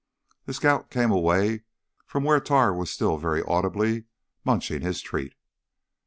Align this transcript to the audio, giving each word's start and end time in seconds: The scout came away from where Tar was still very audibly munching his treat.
The 0.45 0.55
scout 0.55 0.89
came 0.89 1.11
away 1.11 1.61
from 2.07 2.23
where 2.23 2.39
Tar 2.39 2.73
was 2.73 2.89
still 2.89 3.17
very 3.19 3.43
audibly 3.43 4.05
munching 4.43 4.81
his 4.81 4.99
treat. 4.99 5.35